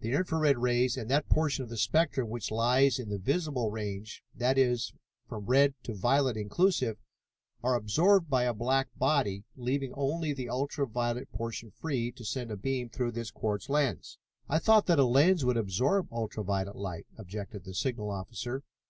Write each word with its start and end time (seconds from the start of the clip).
The 0.00 0.12
infra 0.12 0.38
red 0.38 0.58
rays 0.58 0.98
and 0.98 1.08
that 1.08 1.30
portion 1.30 1.64
of 1.64 1.70
the 1.70 1.78
spectrum 1.78 2.28
which 2.28 2.50
lies 2.50 2.98
in 2.98 3.08
the 3.08 3.16
visible 3.16 3.70
range, 3.70 4.22
that 4.34 4.58
is, 4.58 4.92
from 5.26 5.46
red 5.46 5.72
to 5.84 5.94
violet 5.94 6.36
inclusive, 6.36 6.98
are 7.62 7.74
absorbed 7.76 8.28
by 8.28 8.42
a 8.42 8.52
black 8.52 8.88
body, 8.96 9.44
leaving 9.56 9.94
only 9.94 10.34
the 10.34 10.50
ultra 10.50 10.86
violet 10.86 11.32
portion 11.32 11.70
free 11.70 12.12
to 12.12 12.26
send 12.26 12.50
a 12.50 12.58
beam 12.58 12.90
through 12.90 13.12
this 13.12 13.30
quartz 13.30 13.70
lens." 13.70 14.18
"I 14.50 14.58
thought 14.58 14.84
that 14.84 14.98
a 14.98 15.04
lens 15.06 15.46
would 15.46 15.56
absorb 15.56 16.12
ultra 16.12 16.44
violet 16.44 16.76
light," 16.76 17.06
objected 17.16 17.64
the 17.64 17.72
signal 17.72 18.10
officer. 18.10 18.62